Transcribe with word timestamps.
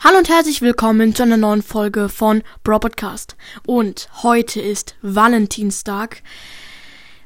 Hallo 0.00 0.18
und 0.18 0.28
herzlich 0.28 0.62
willkommen 0.62 1.12
zu 1.12 1.24
einer 1.24 1.36
neuen 1.36 1.60
Folge 1.60 2.08
von 2.08 2.44
Bro 2.62 2.78
Podcast. 2.78 3.36
Und 3.66 4.08
heute 4.22 4.60
ist 4.60 4.94
Valentinstag. 5.02 6.22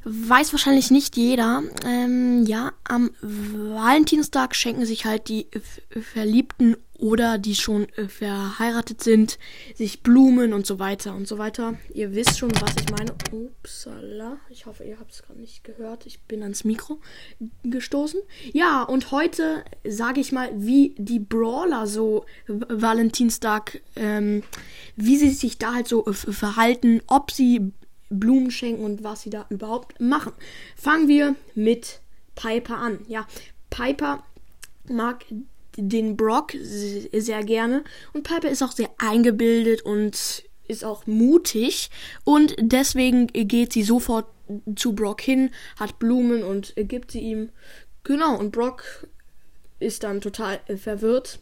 Weiß 0.04 0.52
wahrscheinlich 0.52 0.90
nicht 0.90 1.16
jeder. 1.16 1.62
Ähm, 1.86 2.44
ja, 2.46 2.72
am 2.84 3.10
Valentinstag 3.20 4.56
schenken 4.56 4.84
sich 4.84 5.04
halt 5.04 5.28
die 5.28 5.46
Verliebten 5.90 6.76
oder 7.02 7.36
die 7.36 7.56
schon 7.56 7.88
äh, 7.96 8.06
verheiratet 8.06 9.02
sind, 9.02 9.38
sich 9.74 10.02
Blumen 10.02 10.52
und 10.52 10.66
so 10.66 10.78
weiter 10.78 11.14
und 11.14 11.26
so 11.26 11.36
weiter. 11.36 11.74
Ihr 11.92 12.14
wisst 12.14 12.38
schon, 12.38 12.52
was 12.60 12.74
ich 12.80 12.90
meine. 12.90 13.12
Upsala. 13.32 14.38
Ich 14.50 14.66
hoffe, 14.66 14.84
ihr 14.84 15.00
habt 15.00 15.10
es 15.10 15.22
gerade 15.22 15.40
nicht 15.40 15.64
gehört. 15.64 16.06
Ich 16.06 16.20
bin 16.22 16.42
ans 16.42 16.62
Mikro 16.62 17.00
gestoßen. 17.64 18.20
Ja, 18.52 18.84
und 18.84 19.10
heute 19.10 19.64
sage 19.84 20.20
ich 20.20 20.30
mal, 20.30 20.50
wie 20.54 20.94
die 20.96 21.18
Brawler 21.18 21.88
so 21.88 22.24
Valentinstag, 22.46 23.80
ähm, 23.96 24.44
wie 24.94 25.16
sie 25.16 25.30
sich 25.30 25.58
da 25.58 25.74
halt 25.74 25.88
so 25.88 26.06
äh, 26.06 26.12
verhalten, 26.12 27.02
ob 27.08 27.32
sie 27.32 27.72
Blumen 28.12 28.50
schenken 28.50 28.84
und 28.84 29.02
was 29.02 29.22
sie 29.22 29.30
da 29.30 29.46
überhaupt 29.48 30.00
machen. 30.00 30.32
Fangen 30.76 31.08
wir 31.08 31.34
mit 31.54 32.00
Piper 32.34 32.78
an. 32.78 33.00
Ja, 33.08 33.26
Piper 33.70 34.22
mag 34.88 35.24
den 35.76 36.16
Brock 36.16 36.52
sehr 36.62 37.44
gerne. 37.44 37.84
Und 38.12 38.24
Piper 38.24 38.48
ist 38.48 38.62
auch 38.62 38.72
sehr 38.72 38.90
eingebildet 38.98 39.82
und 39.82 40.44
ist 40.68 40.84
auch 40.84 41.06
mutig. 41.06 41.90
Und 42.24 42.54
deswegen 42.58 43.26
geht 43.28 43.72
sie 43.72 43.82
sofort 43.82 44.26
zu 44.76 44.92
Brock 44.94 45.20
hin, 45.20 45.50
hat 45.78 45.98
Blumen 45.98 46.42
und 46.42 46.74
gibt 46.76 47.12
sie 47.12 47.20
ihm. 47.20 47.50
Genau, 48.04 48.38
und 48.38 48.52
Brock 48.52 49.06
ist 49.78 50.02
dann 50.02 50.20
total 50.20 50.60
verwirrt. 50.76 51.38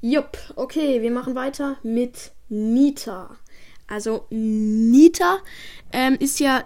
Jupp, 0.00 0.38
okay, 0.56 1.02
wir 1.02 1.10
machen 1.10 1.34
weiter 1.34 1.78
mit 1.82 2.32
Nita. 2.48 3.36
Also 3.88 4.26
Nita 4.30 5.38
ähm, 5.92 6.16
ist 6.18 6.40
ja 6.40 6.64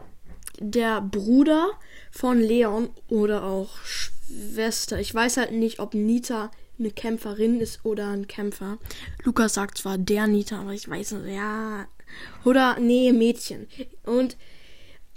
der 0.59 1.01
Bruder 1.01 1.71
von 2.11 2.41
Leon 2.41 2.91
oder 3.09 3.45
auch 3.45 3.79
Schwester. 3.85 5.01
Ich 5.01 5.15
weiß 5.15 5.39
halt 5.39 5.53
nicht, 5.53 5.81
ob 5.81 5.95
Nita 5.95 6.51
eine 6.79 6.91
Kämpferin 6.91 7.61
ist 7.61 7.85
oder 7.85 8.09
ein 8.09 8.27
Kämpfer. 8.27 8.79
Lukas 9.25 9.55
sagt 9.55 9.79
zwar 9.79 9.99
der 9.99 10.27
Nita, 10.27 10.61
aber 10.61 10.73
ich 10.73 10.89
weiß 10.89 11.13
nicht, 11.13 11.35
ja. 11.37 11.87
Oder, 12.45 12.79
nee, 12.81 13.13
Mädchen. 13.13 13.69
Und, 14.05 14.37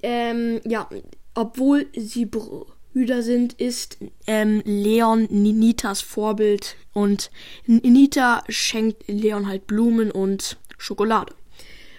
ähm, 0.03 0.61
ja, 0.65 0.89
obwohl 1.33 1.87
sie 1.95 2.25
Brüder 2.25 3.23
sind, 3.23 3.53
ist 3.53 3.97
ähm, 4.27 4.61
Leon 4.65 5.27
Nitas 5.31 6.01
Vorbild. 6.01 6.75
Und 6.93 7.31
Nita 7.65 8.43
schenkt 8.49 9.07
Leon 9.07 9.47
halt 9.47 9.65
Blumen 9.65 10.11
und 10.11 10.57
Schokolade. 10.77 11.33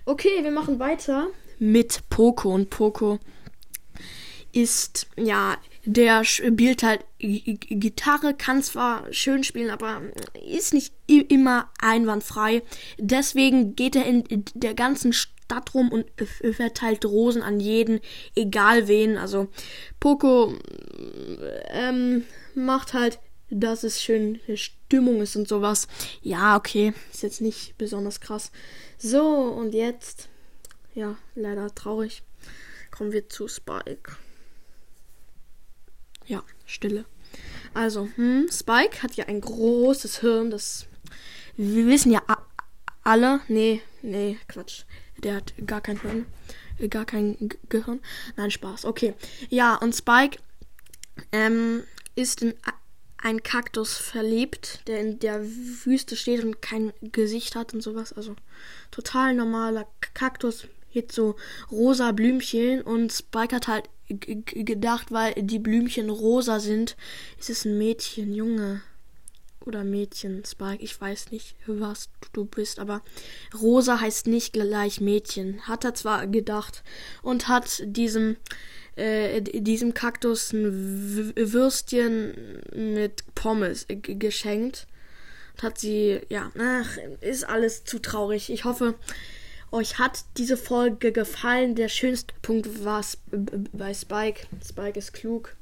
Okay, 0.06 0.42
wir 0.42 0.50
machen 0.50 0.78
weiter 0.78 1.28
mit 1.58 2.08
Poco. 2.10 2.52
Und 2.52 2.70
Poco 2.70 3.18
ist, 4.52 5.06
ja, 5.16 5.56
der 5.84 6.24
spielt 6.24 6.82
halt 6.82 7.04
Gitarre, 7.18 8.34
kann 8.34 8.62
zwar 8.62 9.10
schön 9.12 9.44
spielen, 9.44 9.70
aber 9.70 10.02
ist 10.46 10.74
nicht 10.74 10.94
immer 11.06 11.70
einwandfrei. 11.80 12.62
Deswegen 12.98 13.76
geht 13.76 13.96
er 13.96 14.06
in 14.06 14.44
der 14.54 14.74
ganzen 14.74 15.12
Stadt 15.12 15.74
rum 15.74 15.90
und 15.90 16.06
verteilt 16.52 17.04
Rosen 17.04 17.42
an 17.42 17.60
jeden, 17.60 18.00
egal 18.34 18.88
wen. 18.88 19.16
Also 19.16 19.48
Poco 20.00 20.54
ähm, 21.70 22.24
macht 22.54 22.94
halt, 22.94 23.20
dass 23.60 23.84
es 23.84 24.02
schön 24.02 24.40
Stimmung 24.54 25.22
ist 25.22 25.36
und 25.36 25.46
sowas. 25.48 25.86
Ja, 26.22 26.56
okay, 26.56 26.92
ist 27.12 27.22
jetzt 27.22 27.40
nicht 27.40 27.78
besonders 27.78 28.20
krass. 28.20 28.50
So, 28.98 29.22
und 29.22 29.74
jetzt, 29.74 30.28
ja, 30.94 31.16
leider 31.34 31.72
traurig, 31.74 32.22
kommen 32.90 33.12
wir 33.12 33.28
zu 33.28 33.46
Spike. 33.46 34.16
Ja, 36.26 36.42
Stille. 36.66 37.04
Also, 37.74 38.08
hm, 38.16 38.48
Spike 38.50 39.02
hat 39.02 39.14
ja 39.14 39.26
ein 39.26 39.40
großes 39.40 40.20
Hirn, 40.20 40.50
das. 40.50 40.86
Wir 41.56 41.86
wissen 41.86 42.10
ja 42.10 42.22
alle. 43.04 43.40
Nee, 43.48 43.82
nee, 44.02 44.38
Quatsch. 44.48 44.84
Der 45.18 45.36
hat 45.36 45.54
gar 45.64 45.80
kein 45.80 46.00
Hirn. 46.00 46.26
Äh, 46.78 46.88
gar 46.88 47.04
kein 47.04 47.36
G 47.38 47.56
Gehirn. 47.68 48.00
Nein, 48.36 48.50
Spaß. 48.50 48.84
Okay. 48.84 49.14
Ja, 49.48 49.76
und 49.76 49.94
Spike 49.94 50.38
ähm, 51.30 51.84
ist 52.16 52.42
in 52.42 52.54
ein 53.24 53.42
Kaktus 53.42 53.96
verliebt, 53.96 54.80
der 54.86 55.00
in 55.00 55.18
der 55.18 55.42
Wüste 55.42 56.14
steht 56.14 56.44
und 56.44 56.60
kein 56.60 56.92
Gesicht 57.00 57.56
hat 57.56 57.72
und 57.72 57.80
sowas. 57.80 58.12
Also 58.12 58.36
total 58.90 59.34
normaler 59.34 59.86
Kaktus 60.12 60.68
mit 60.92 61.10
so 61.10 61.34
rosa 61.72 62.12
Blümchen 62.12 62.82
und 62.82 63.10
Spike 63.12 63.56
hat 63.56 63.66
halt 63.66 63.88
gedacht, 64.08 65.10
weil 65.10 65.32
die 65.36 65.58
Blümchen 65.58 66.10
rosa 66.10 66.60
sind, 66.60 66.96
ist 67.38 67.48
es 67.48 67.64
ein 67.64 67.78
Mädchen, 67.78 68.34
Junge 68.34 68.82
oder 69.64 69.84
Mädchen, 69.84 70.44
Spike, 70.44 70.82
ich 70.82 71.00
weiß 71.00 71.30
nicht, 71.30 71.56
was 71.66 72.10
du 72.34 72.44
bist, 72.44 72.78
aber 72.78 73.00
rosa 73.58 74.00
heißt 74.00 74.26
nicht 74.26 74.52
gleich 74.52 75.00
Mädchen. 75.00 75.66
Hat 75.66 75.84
er 75.84 75.94
zwar 75.94 76.26
gedacht 76.26 76.84
und 77.22 77.48
hat 77.48 77.82
diesem 77.86 78.36
äh, 78.96 79.40
diesem 79.40 79.94
Kaktus 79.94 80.52
ein 80.52 81.32
Würstchen 81.36 82.60
mit 82.74 83.24
Pommes 83.34 83.86
geschenkt. 83.88 84.86
Und 85.56 85.62
hat 85.62 85.78
sie, 85.78 86.20
ja, 86.28 86.50
ach, 86.58 86.96
ist 87.20 87.48
alles 87.48 87.84
zu 87.84 88.00
traurig. 88.00 88.50
Ich 88.50 88.64
hoffe, 88.64 88.94
euch 89.70 89.98
hat 89.98 90.24
diese 90.36 90.56
Folge 90.56 91.12
gefallen. 91.12 91.74
Der 91.74 91.88
schönste 91.88 92.34
Punkt 92.42 92.84
war 92.84 93.04
bei 93.72 93.94
Spike. 93.94 94.46
Spike 94.66 94.98
ist 94.98 95.12
klug. 95.12 95.54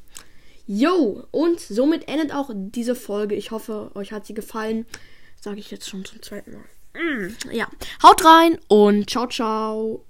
Yo, 0.67 1.25
und 1.31 1.61
somit 1.61 2.09
endet 2.09 2.33
auch 2.33 2.51
diese 2.55 2.95
Folge. 2.95 3.35
Ich 3.35 3.51
hoffe, 3.51 3.91
euch 3.95 4.13
hat 4.13 4.27
sie 4.27 4.35
gefallen. 4.35 4.87
Sage 5.41 5.59
ich 5.59 5.71
jetzt 5.71 5.89
schon 5.89 6.05
zum 6.05 6.23
zweiten 6.23 6.53
Mal. 6.53 6.65
Mm, 6.95 7.35
ja, 7.51 7.69
haut 8.03 8.25
rein 8.25 8.59
und 8.69 9.11
ciao, 9.11 9.27
ciao. 9.27 10.05